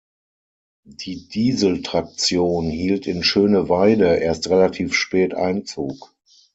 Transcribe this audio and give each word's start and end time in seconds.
Die 0.87 1.27
Dieseltraktion 1.27 2.71
hielt 2.71 3.05
in 3.05 3.21
Schöneweide 3.23 4.15
erst 4.15 4.49
relativ 4.49 4.95
spät 4.95 5.35
Einzug. 5.35 6.15